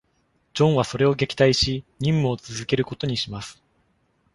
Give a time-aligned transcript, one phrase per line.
[0.55, 3.61] ジョンはそれを撃退し、任務を続けることにします。